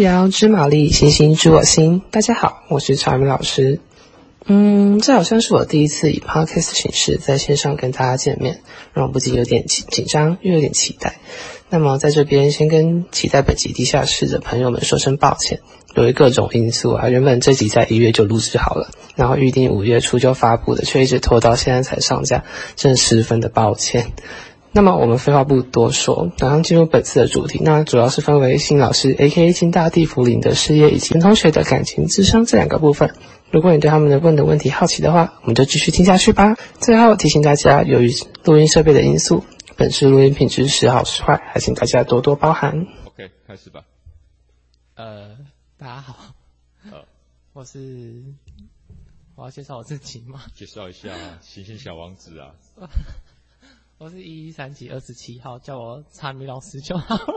[0.00, 2.00] 路遥知马力，星星知我心。
[2.10, 3.80] 大家好，我是茶米老师。
[4.46, 8.62] 嗯，这好像是我第一次以 podcast 形式在线上跟大家见面，
[8.94, 11.16] 让我不禁有点紧紧张，又有点期待。
[11.68, 15.60] 那么在这边先跟期待本集地下室的朋友们说声抱歉，
[15.94, 22.44] 由于各种因素啊，原本这集在一月就录制好了，然后预定五月初就发布的，却一直拖到现在才上架，
[22.74, 24.12] 真的十分的抱歉。
[24.72, 27.58] 那么我们废话不多说，马上进入本次的主题。
[27.60, 29.52] 那主要是分为新老师 A.K.A.
[29.52, 33.12] 金大地福林的事业，以及同学的感情咨商这两个部分。
[33.50, 36.56] 如果你对他们的问的问题好奇的话，我们就继续听下去吧。
[36.78, 38.12] 最后提醒大家，由于
[38.44, 39.42] 录音设备的因素，
[39.76, 42.86] 本次录音品质时好时坏，还请大家多多包涵。
[43.06, 43.82] OK，开始吧。
[44.94, 45.36] 呃，
[45.76, 46.14] 大家好，
[46.92, 47.04] 呃，
[47.54, 48.22] 我是，
[49.34, 50.42] 我要介绍我自己吗？
[50.54, 51.08] 介绍一下
[51.40, 52.54] 行星小王子啊。
[54.00, 57.34] 我是一一三级二十七号，叫我查米老师就好了。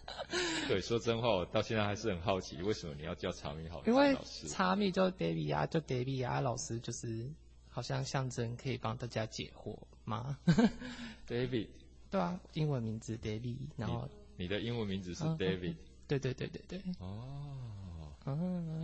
[0.66, 3.84] 对，说真话，我到现在还是很好奇，为什么你要叫查米好？
[3.84, 4.16] 因为
[4.48, 7.30] 查米就 David 啊，就 David 啊，老师就是
[7.68, 10.38] 好像象征可以帮大家解惑吗？
[11.28, 11.68] David，
[12.10, 14.08] 对啊，英文名字 David，然后
[14.38, 15.76] 你，你的英文名字是 David，嗯、
[16.08, 16.82] 对对对对对。
[16.98, 18.82] 哦，嗯，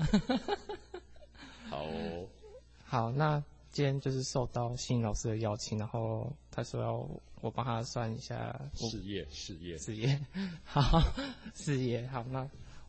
[1.70, 2.28] 好哦，
[2.84, 3.42] 好那。
[3.72, 7.08] 今天就是受到新老师的邀请，然后他说要
[7.40, 10.20] 我帮他算一下事业，事业，事业，
[10.62, 11.02] 好，
[11.54, 12.46] 事业，好，那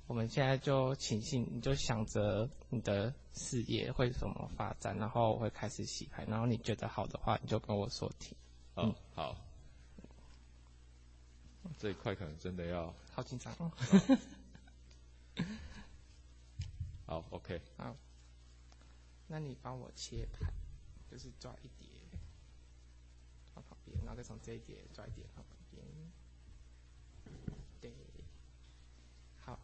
[0.07, 8.35] 我们现在就请信，你就想着你的事业会怎么发展，然后我会开始洗牌，然后你觉得好的话，你就跟我说听。
[8.75, 8.95] 哦，嗯。
[9.15, 9.37] 好，
[11.79, 13.53] 这一块可能真的要好紧张。
[13.57, 13.71] 哦。
[17.05, 17.95] 好，OK，好，
[19.27, 20.45] 那你帮我切牌。
[21.09, 21.87] 就是抓一叠
[23.53, 25.83] 放旁边，然后再从这一叠抓一叠放旁边。
[27.79, 27.93] 对，
[29.37, 29.59] 好。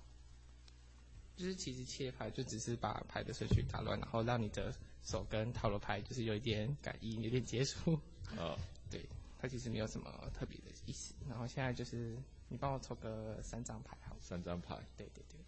[1.36, 7.94] 就是其实切牌就只是把牌的顺序打乱，然后让你的手跟塔罗牌就是有一点感应，有点接触。
[8.36, 8.60] 啊、哦，
[8.92, 9.08] 对，
[9.40, 11.16] 它其实没有什么特别的意思。
[11.28, 12.18] 然后现在就是
[12.50, 14.16] 你帮我抽个三张牌，好。
[14.20, 14.78] 三张牌。
[14.98, 15.40] 对对对。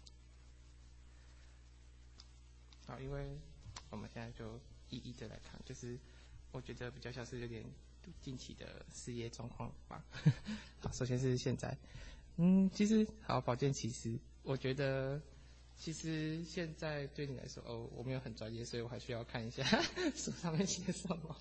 [2.86, 3.38] 好，因为
[3.92, 4.58] 我们现在就。
[4.92, 5.98] 一一的来看，就是
[6.50, 7.64] 我觉得比较像是有点
[8.20, 10.04] 近期的事业状况吧。
[10.84, 11.74] 好，首先是现在，
[12.36, 15.18] 嗯，其实好，宝剑其实我觉得
[15.78, 19.64] 其实现在对你来说，哦，我没有很专业，所以我还需要看一下
[20.14, 21.36] 书上面写什么。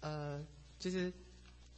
[0.00, 0.44] 呃，
[0.80, 1.12] 其实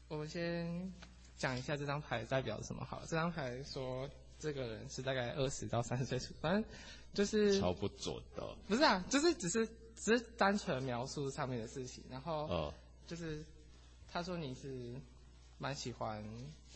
[0.08, 0.90] 我们先
[1.36, 3.06] 讲一下这张牌代表什么好了。
[3.06, 6.64] 这张牌说这个人是大概二十到三十岁，反正。
[7.14, 9.66] 就是超不准的，不是啊，就是只是
[9.96, 12.72] 只是单纯描述上面的事情，然后
[13.06, 13.42] 就是
[14.06, 14.94] 他说你是
[15.56, 16.22] 蛮喜欢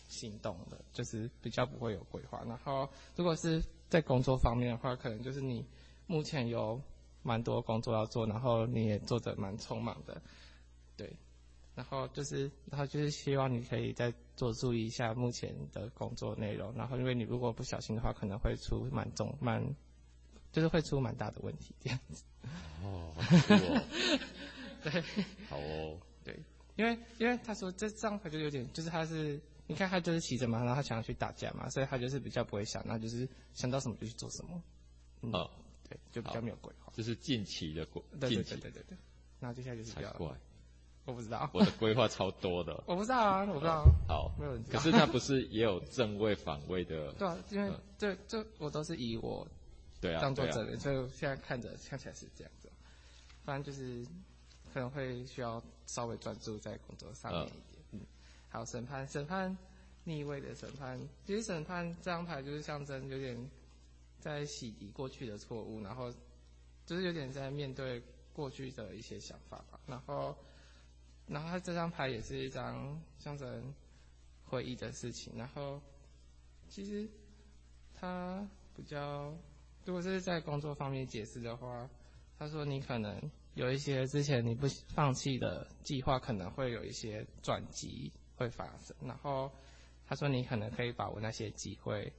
[0.08, 2.42] 行动的，就是比较不会有规划。
[2.48, 5.64] 然后如果是在工作方面的话，可能就是你
[6.06, 6.80] 目前有
[7.22, 10.20] 蛮多工作要做，然后你也做得蛮匆忙的，
[10.96, 11.14] 对。
[11.74, 19.62] 然后就是然后就是希望你可以再多注意一下目前的工作内容，然后因为你如果不小心的话，可能会出蛮重蛮。
[20.52, 22.22] 就是会出蛮大的问题，这样子。
[22.82, 23.14] 哦，
[24.82, 25.00] 对，
[25.48, 26.38] 好哦， 对，
[26.76, 34.62] 因为因为他说这张牌就有点，就是他是，你看他就是骑着马，然后他想要去打架嘛，所以他就是比较不会想，然后就是想到什么就去做什么。
[35.22, 35.50] 嗯，哦、
[35.88, 36.92] 对，就比较没有规划。
[36.94, 38.98] 这是近期的规，对对对对对对。
[39.40, 40.28] 那接下来就是比较怪，
[41.04, 42.72] 我不知道，我的规划超多的。
[42.86, 43.84] 我不知道啊，我不知道。
[44.06, 44.78] 好，没有人知道。
[44.78, 47.12] 可是他不是也有正位反位的？
[47.18, 49.46] 对啊，因为这这我都是以我。
[50.00, 52.68] 对啊，当做真人，所以现在看着看起来是这样子。
[53.44, 54.04] 反正就是
[54.72, 57.84] 可能会需要稍微专注在工作上面一点。
[57.92, 58.00] 嗯，
[58.48, 59.56] 好，审判，审判
[60.04, 63.50] 逆位的审判，其实审判这张牌就是象征有点
[64.18, 66.12] 在洗涤过去的错误，然后
[66.84, 69.78] 就是有点在面对过去的一些想法吧。
[69.86, 70.36] 然后，
[71.32, 73.74] 然后他这张牌也是一张象征
[74.44, 75.32] 回忆的事情。
[75.36, 75.80] 然后，
[76.68, 77.08] 其实
[77.94, 78.46] 他
[78.76, 79.34] 比较。
[79.84, 81.90] 如果是在工作方面解释的话，
[82.38, 83.20] 他说你可能
[83.54, 88.94] 有一些之前你不放弃的计划，可能会有一些转机会发生。
[89.00, 89.50] 然后
[90.06, 92.12] 他说你可能可以把握那些机会，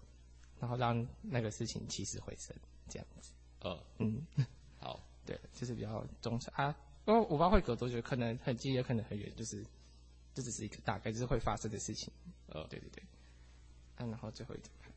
[0.59, 2.54] 然后让那个事情起死回生，
[2.89, 3.31] 这样子。
[3.62, 4.21] 呃，嗯，
[4.77, 6.75] 好，对，就是比较中长啊。
[7.06, 9.64] 因为我不知道会隔多久，可能很近，也可能很远，就是
[10.34, 12.12] 这只是一个大概，就是会发生的事情。
[12.48, 13.04] 呃，对对对。
[13.96, 14.90] 啊，然后最后一张牌。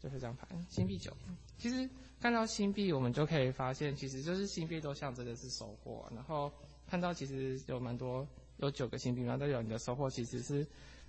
[0.00, 1.12] 最后一张牌，星币九。
[1.58, 1.88] 其实
[2.20, 6.08] 看到星币，我们就可以发现，其实就是星币都象征的是收获。
[6.14, 6.52] 然后
[6.86, 8.26] 看到其实有蛮多，
[8.58, 10.66] 有九个星币嘛，都有你的收获，其实是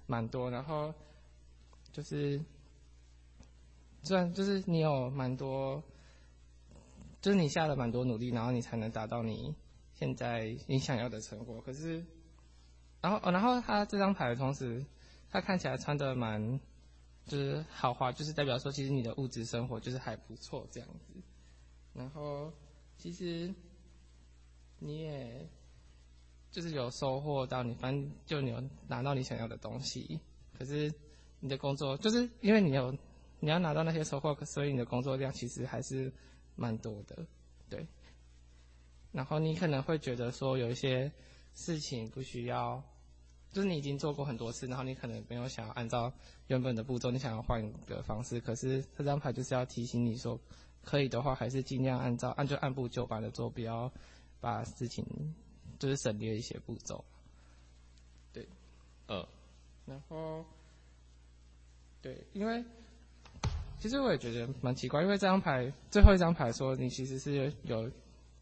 [0.07, 0.49] 蛮多。
[0.49, 0.93] 然后
[1.91, 2.39] 就是
[4.03, 5.83] 虽然就是你有蛮多，
[7.21, 9.53] 就是你下了蛮多努力，然后你才能达到你
[9.99, 11.59] 现在你想要的成果。
[11.61, 12.05] 可是，
[13.01, 14.85] 然后哦，然后他这张牌的同时，
[15.29, 16.59] 他看起来穿的蛮
[17.25, 21.13] 就是豪华，就是代表说其实你的物质生活就是还不错这样子。
[21.93, 22.53] 然后
[22.97, 23.53] 其实
[24.79, 25.45] 你也
[26.49, 30.19] 就是有收获到你，反正就你有拿到你想要的东西。
[30.57, 30.93] 可是
[31.41, 32.97] 你的工作就是因为你有。
[33.41, 36.11] 你要拿到那些收获，所以你的工作量其实还是
[36.57, 37.25] 蛮多的，
[37.69, 37.87] 对。
[39.11, 41.11] 然后你可能会觉得说有一些
[41.53, 42.81] 事情不需要，
[43.51, 46.11] 就是你已经做过很多次，然后你可能没有想要按照
[46.47, 48.39] 原本的步骤，你想要换一个方式。
[48.39, 50.39] 可是这张牌就是要提醒你说，
[50.83, 53.91] 可以的话还是尽量按照按就按部就班的做，不要
[54.39, 55.05] 把事情
[55.77, 57.03] 就是省略一些步骤。
[58.31, 58.47] 对，
[59.07, 59.27] 呃，
[59.85, 60.45] 然后
[62.01, 62.63] 对，因为。
[63.81, 67.89] 其实我也觉得蛮奇怪，因为这张牌最后一张牌说你其实是有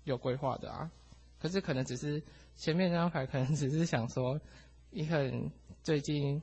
[0.08, 0.92] 有规划的啊，
[1.38, 2.22] 可是可能只是
[2.56, 4.42] 前面那张牌可能只是想说
[4.90, 5.52] 你很
[5.84, 6.42] 最近，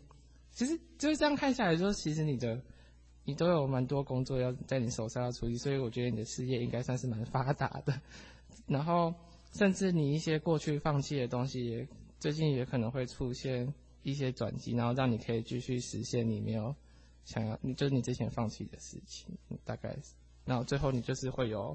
[0.53, 2.63] 其实就是这样看下来说，其实你的
[3.25, 8.01] 你都有蛮多工作要在你手上要处理，所以我觉得你的事业应该算是蛮发达的。
[8.69, 9.13] 然后
[9.53, 11.89] 甚至你一些过去放弃的东西也，
[12.21, 13.73] 最近也可能会出现
[14.03, 16.75] 一些转机，然后让你可以继续实现你没有。
[17.25, 19.27] 想要你就是你之前放弃的事情，
[19.65, 19.97] 大概，
[20.45, 21.75] 然后最后你就是会有，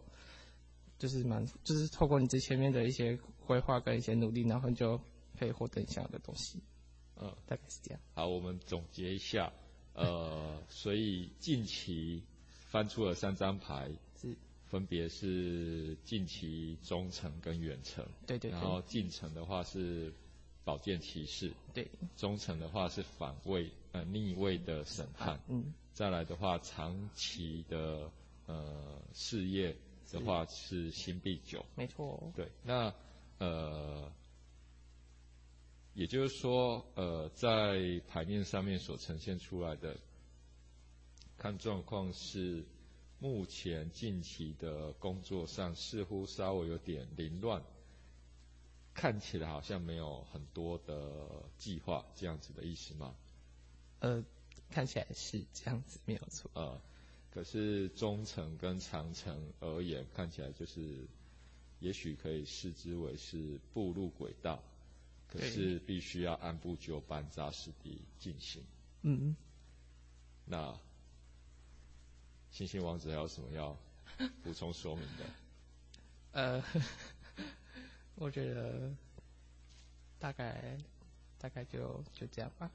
[0.99, 3.17] 就是蛮就是透过你这前面的一些
[3.47, 4.99] 规划跟一些努力，然后你就
[5.39, 6.61] 可以获得你想要的东西，
[7.15, 7.99] 嗯，大概是这样。
[8.13, 9.51] 好，我们总结一下，
[9.93, 12.21] 呃， 所以近期
[12.69, 13.89] 翻出了三张牌，
[14.21, 14.35] 是。
[14.65, 20.13] 分别是近期、中程跟远程，对对对，然后近程的话是。
[20.65, 28.11] 宝剑骑士，对，中程的话是反位呃逆位的审判，嗯，再来的话长期的
[28.45, 29.75] 呃事业
[30.11, 32.93] 的话是新币九，没错，对，那
[33.37, 34.11] 呃
[35.93, 39.97] 也就是说呃在牌面上面所呈现出来的
[41.37, 42.65] 看状况是
[43.19, 47.61] 目前近期的工作上似乎稍微有点凌乱。
[48.91, 53.15] 看起来好像没有很多的计划，这样子的意思吗？
[53.99, 54.21] 呃，
[54.69, 56.51] 看起来是这样子，没有错。
[56.53, 56.81] 呃，
[57.31, 61.05] 可是中程跟长程而言，看起来就是，
[61.79, 64.61] 也许可以视之为是步入轨道，
[65.27, 68.63] 可是必须要按部就班、扎实地进行。
[69.03, 69.35] 嗯。
[70.45, 70.75] 那
[72.51, 73.77] 星星王子还有什么要
[74.43, 75.25] 补充说明的？
[76.33, 76.63] 呃。
[78.15, 78.91] 我觉得
[80.19, 80.77] 大概
[81.37, 82.69] 大概就就这样吧，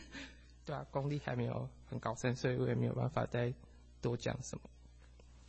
[0.64, 3.52] 对啊，功力还没有很高深，所以我也没有办法再
[4.00, 4.70] 多讲什么。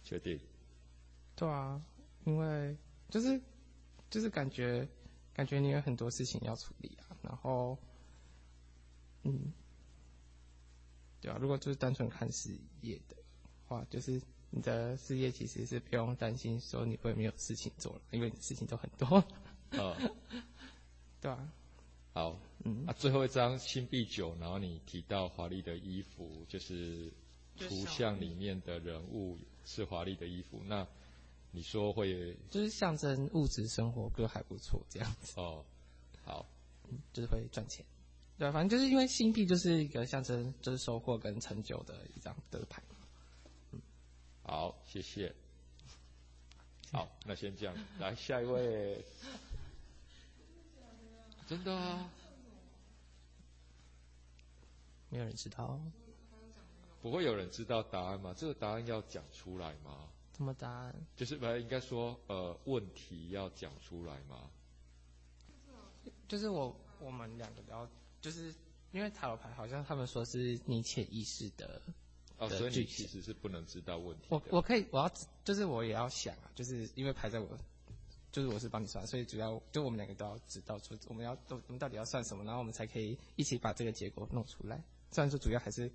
[0.04, 0.40] 确定？
[1.36, 1.82] 对啊，
[2.26, 2.76] 因为
[3.10, 3.40] 就是
[4.10, 4.88] 就是感觉
[5.34, 7.78] 感觉你有很多事情要处理啊，然后
[9.24, 9.52] 嗯，
[11.22, 13.16] 对啊，如果就是单纯看事业的
[13.66, 14.22] 话，就是。
[14.52, 19.24] 你的事业其实是不用担心说你会没有事情做了，因为你事情都很多。
[19.70, 19.96] 嗯，
[21.22, 21.54] 对啊。
[22.16, 22.36] 好，
[22.66, 27.14] 嗯啊，最后一张星币九，然后你提到华丽的衣服，就是
[27.68, 30.88] 图像里面的人物是华丽的衣服，那
[31.52, 35.40] 你说会就是象征物质生活就还不错这样子。
[35.40, 35.66] 哦，
[36.24, 36.46] 好，
[36.90, 37.86] 嗯，就是会赚钱。
[38.38, 42.82] 对啊，反正就是因为新币就是一个象征就是收获跟成就的一张德牌。
[44.44, 45.34] 好，谢谢。
[46.92, 49.04] 好，那先这样，来下一位。
[51.46, 52.10] 真的啊？
[55.10, 55.80] 没有人知道。
[57.02, 58.34] 不会有人知道答案吗？
[58.38, 60.10] 这个答案要讲出来吗？
[60.36, 60.96] 什么答案？
[61.16, 64.50] 就是不应该说呃问题要讲出来吗？
[66.28, 67.90] 就是我我们两个要，
[68.22, 68.54] 就是
[68.92, 71.82] 因为塔罗牌好像他们说是你潜意识的。
[72.38, 74.28] 哦，所以你其实是不能知道问题。
[74.30, 75.12] 我我可以，我要
[75.44, 77.50] 就是我也要想啊，就是因为排在我，
[78.32, 84.82] 就是我是帮你算，所以主要就我们两个都要知道说我们要都我们到底要算什么，然后我们才可以一起把这个结果弄出来。
[85.12, 85.92] 虽然说主要还是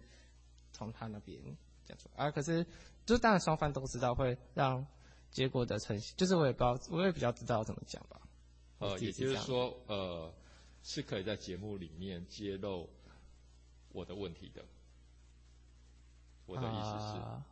[0.74, 1.40] 从他那边
[1.86, 2.66] 讲出来，啊，可是
[3.06, 4.86] 就当然双方都知道会让
[5.30, 8.20] 结果的呈现，就是我也不知道，我也比较知道怎么讲吧。
[8.80, 10.34] 呃，也就是说，呃，
[10.82, 12.90] 是可以在节目里面揭露
[13.92, 14.62] 我的问题的。
[16.46, 17.44] 我的意思是，呃、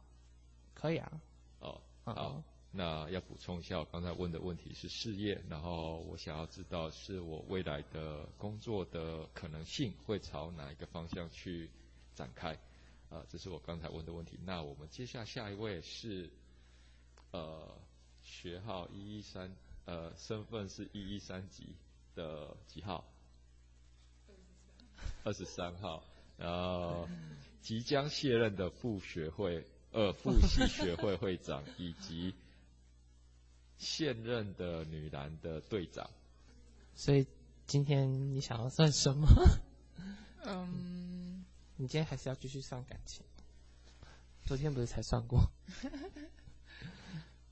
[0.74, 1.20] 可以啊。
[1.60, 11.70] 哦，好，那要补充一下，我刚才问的问题是事业，然后我想要知道是我未来的工作的可能性会朝哪一个方向去
[12.14, 12.58] 展开。
[13.12, 14.38] 呃，这是我刚才问的问题。
[14.46, 16.30] 那我们接下下一位是，
[17.30, 17.76] 呃，
[18.22, 19.54] 学号一一三，
[19.84, 21.74] 呃，身份是一一三级
[22.14, 23.04] 的几号？
[25.24, 26.02] 二十三号。
[26.38, 27.06] 然后
[27.60, 32.34] 即将卸任的副学会，呃，副系学会会长，以及
[33.76, 36.08] 现任的女篮的队长。
[36.94, 37.26] 所以
[37.66, 39.28] 今天你想要算什么？
[40.44, 41.41] 嗯，
[41.82, 43.24] 你今天还是要继续算感情？
[44.44, 45.40] 昨天不是才算过？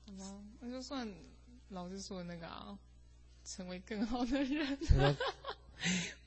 [0.07, 1.05] 好吧，那就算
[1.67, 2.79] 老师说的那个啊，
[3.43, 4.77] 成为更好的人。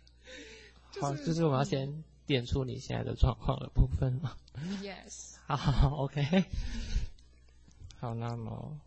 [1.01, 4.37] 好，就是我们要先点出你现在的状况的部分嘛。
[4.83, 5.37] Yes。
[5.47, 6.45] 好好，OK。
[7.97, 8.79] 好，那么。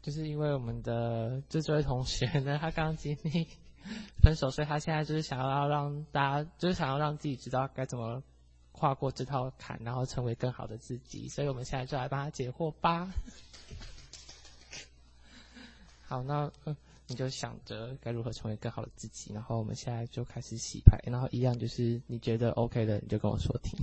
[0.00, 3.46] 就是因为我们的这这位同学呢，他刚经历
[4.22, 8.22] 分手，所以他现在就是想要让大家，就是想要让自己知道该怎么
[8.72, 11.28] 跨过这套坎，然后成为更好的自己。
[11.28, 13.08] 所以我们现在就来帮他解惑吧。
[16.06, 16.50] 好，那
[17.06, 23.78] 你就想着该如何成为更好的自己，然后我们现在就开始洗牌，然后一样就是你觉得 OK 的，你就跟我说听。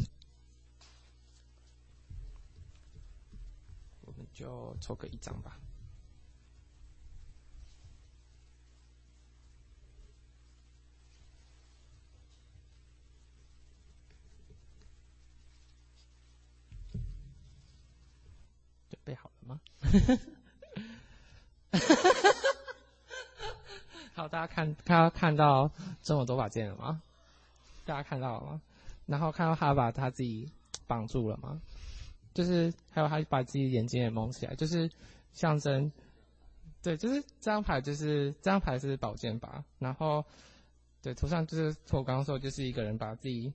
[4.02, 5.58] 我们就抽个一张吧。
[19.52, 19.60] 吗？
[24.14, 27.02] 好，大家看，大家看到这么多把剑了吗？
[27.86, 28.62] 大家看到了吗？
[29.06, 30.50] 然后看到他把他自己
[30.88, 31.62] 绑住了吗？
[32.34, 34.90] 就是还有他把自己眼睛也蒙起来，就是
[35.34, 35.92] 象征。
[36.84, 39.64] 对，就是这张牌，就是这张牌是宝剑吧？
[39.80, 40.26] 然后
[41.02, 43.54] 对，图上就是我刚刚说，就是一个人把自己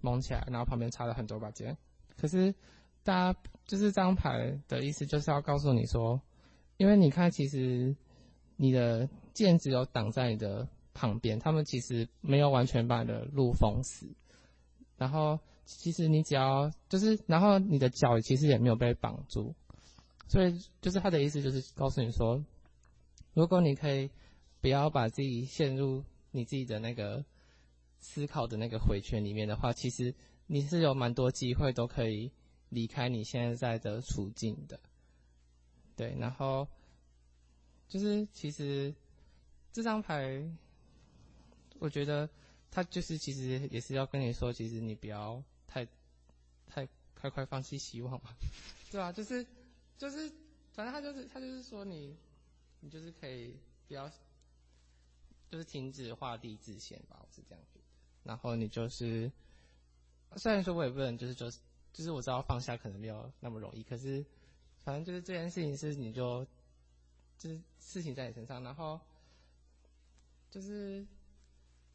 [0.00, 1.76] 蒙起来，然后旁边插了很多把剑。
[2.16, 2.54] 可是
[3.08, 3.40] 大家。
[3.68, 6.18] 就是这张牌的意思，就是要告诉你说，
[6.78, 7.94] 因为你看，其实
[8.56, 14.08] 你的剑只有挡在你的旁边，他们其实没有完全把你的路封死。
[14.96, 19.54] 然后，其实你只要就是，然后你的脚其实也没有被绑住，
[20.28, 22.42] 所以就是他的意思，就是告诉你说，
[23.34, 24.08] 如果你可以
[24.62, 27.22] 不要把自己陷入你自己的那个
[27.98, 30.14] 思考的那个回圈里面的话，其实
[30.46, 32.32] 你是有蛮多机会都可以。
[32.70, 34.78] 离开你现在的处境的，
[35.96, 36.68] 对，然后
[37.88, 38.94] 就是其实
[39.72, 40.42] 这张牌，
[41.78, 42.28] 我觉得
[42.70, 45.86] 他就是其实也是要跟你说，其实你不要太
[46.66, 48.30] 太快快放弃希望嘛，
[48.92, 49.46] 对啊，就是
[49.96, 50.30] 就是
[50.72, 52.14] 反正他就是他就是说你
[52.80, 53.56] 你就是可以
[53.86, 54.10] 不要
[55.48, 57.84] 就是停止画地自限吧，我是这样觉得，
[58.24, 59.32] 然后你就是
[60.36, 61.58] 虽然说我也不能就是就是。
[61.98, 64.24] 就是我知道放下可能没有那么容易，可是
[64.84, 66.46] 反正就是这件事情是你就
[67.36, 69.00] 就是事情在你身上，然后
[70.48, 71.04] 就是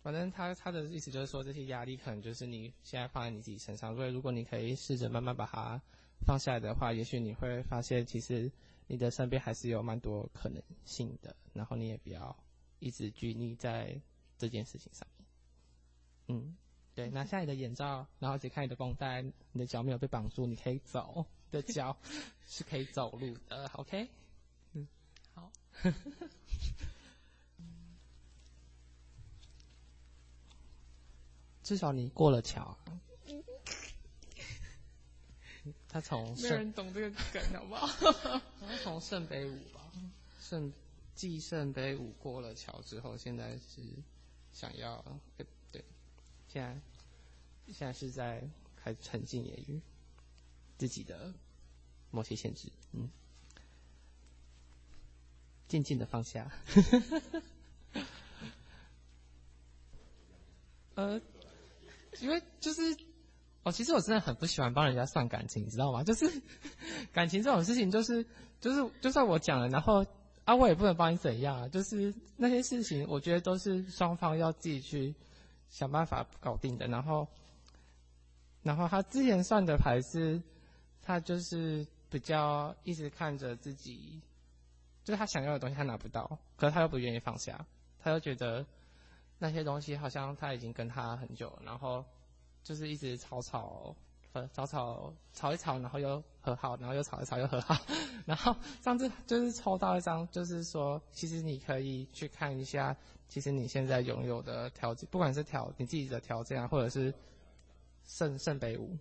[0.01, 5.81] 反正他他的意思就是说，这些压力可能就是你现在放在你自己身上，所以如果你可以试着慢慢把它
[6.27, 8.51] 放下来的话，也许你会发现其实
[8.87, 12.37] 你的身边还是有蛮多可能性的，然后你也不要
[12.79, 13.97] 一直拘泥在
[14.37, 16.57] 这件事情上面，嗯。
[16.95, 21.97] 对，拿下你的眼罩，然后解开你的绷带，你的脚没有被绑住，你可以走的脚
[22.47, 24.07] 是可以走路的， OK？
[24.73, 24.87] 嗯，
[25.33, 25.51] 好。
[31.63, 32.77] 至少你过了桥。
[35.87, 37.87] 他从没有人懂这个梗，好不好？
[38.59, 39.91] 他从圣杯五吧，
[40.41, 40.73] 圣
[41.15, 43.81] 继圣杯五过了桥之后，现在是
[44.51, 45.03] 想要。
[46.53, 46.79] 现在，
[47.73, 48.47] 现在是在
[48.79, 49.81] 还沉浸于
[50.77, 51.33] 自己的
[52.11, 53.09] 某些限制，嗯，
[55.67, 56.51] 静静的放下。
[60.93, 61.19] 呃，
[62.21, 62.95] 因为就是，
[63.63, 66.03] 哦，其实我真的很不喜欢帮人家算感情，你知道吗？
[66.03, 66.29] 就是
[67.11, 68.23] 感情这种事情，就是
[68.61, 70.05] 就是就算我讲了，然后
[70.45, 71.67] 啊，我也不能帮你怎样啊。
[71.67, 75.15] 就是那些事情，我觉得都是双方要自己去。
[75.73, 77.27] 想办法搞定的，然后，
[78.61, 80.39] 然后他之前算的牌是，
[81.01, 84.21] 他就是比较一直看着自己，
[85.03, 87.65] 就是他想要的东西他拿不到，可是他又不愿意放下，
[87.97, 88.63] 他又觉得
[89.39, 92.05] 那些东西好像他已经跟他很久，然后
[92.61, 93.95] 就是一直吵吵，
[94.33, 97.75] 呃，吵吵吵一吵，然后又和好，然后又吵一吵又和好，
[98.25, 102.95] 然后上次就是抽到一张，就是说其实你可以去看一下。
[103.29, 107.11] 其实你现在拥有的条件，不管是条你自己的条件啊，或者是
[108.05, 108.95] 圣圣杯五，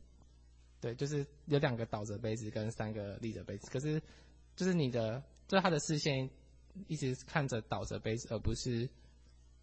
[0.81, 4.01] 对，就是有两个倒着杯子跟三个立着杯子，可是
[4.57, 6.31] 就是你的，就是他的视线
[6.87, 8.89] 一直看着倒着杯子，而不是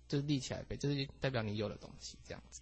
[0.07, 2.61] 就是立起来杯，就是代表你有的东西这样子。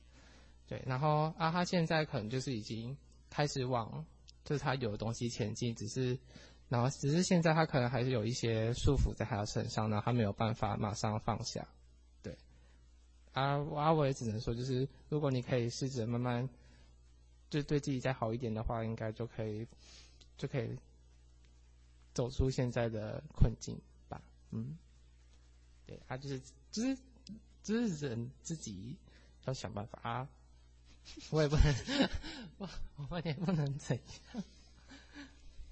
[0.67, 2.95] 对，然后啊，他现在可能就是已经
[3.29, 4.05] 开始往
[4.43, 6.19] 就是他有的东西前进，只是
[6.67, 11.65] 然后只是现在他可能还是有一些束缚在他的身上，然后他没有办法马上放下。
[12.21, 12.37] 对，
[13.31, 16.47] 啊啊，我也只能说，就是如果你可以试着慢慢
[17.49, 19.65] 就对自己再好一点的话，应该就可以
[20.37, 20.77] 就可以
[22.13, 24.21] 走出现在的困境吧。
[24.51, 24.77] 嗯，
[25.85, 26.97] 对，他就是就是
[27.63, 28.97] 就是人自己
[29.45, 30.27] 要想办法啊。
[31.31, 31.75] 我也不能，
[32.57, 32.69] 我
[33.09, 34.43] 我也不能怎样。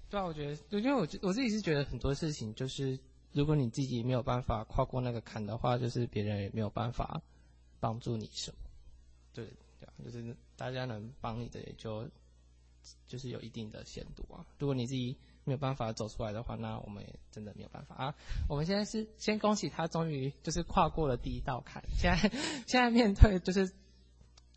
[0.10, 2.98] 对啊，我觉得，就因为我我自己是觉得很多事情，就是
[3.34, 7.22] 如果你自己没有办法跨过那个坎的话，就是别人也没有办法
[7.80, 8.58] 帮助你什么。
[9.34, 9.46] 对，
[9.80, 12.08] 对啊，就是大家能帮你的也就
[13.08, 14.46] 就是有一定的限度啊。
[14.60, 18.16] 如果你自己没有办法走出来的话，那我们也真的没有办法啊。
[18.48, 21.84] 我们现在是先恭喜他，终于就是跨过了第一道坎。
[21.98, 22.30] 现在
[22.68, 23.74] 现在面对就是。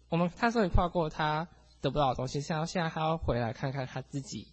[0.08, 1.46] 我们他说也跨过他
[1.80, 4.48] 得不到的东西，现在现在还要回来看看他自己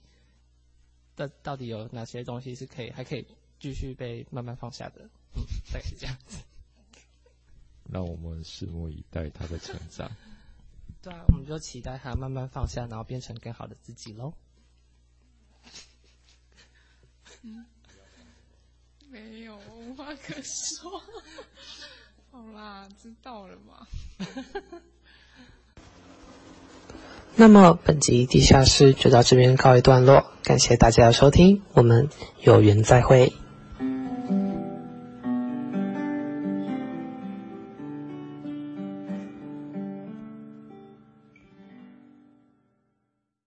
[1.15, 3.25] 的到底有哪些东西是可以还可以
[3.59, 6.43] 继续被慢慢放下的，嗯，大概是这样子。
[7.91, 10.11] 让我们拭目以待他的成长。
[11.01, 14.33] 对啊，我们就期待他慢慢放下，然后变成更好的自己喽。
[17.43, 17.65] 嗯，
[19.07, 20.99] 没有无话可说。
[22.31, 23.87] 好啦，知道了嘛。
[27.37, 32.07] 那么本集地下室就到这边告一段落，感谢大家的收听，我们
[32.41, 33.33] 有缘再会。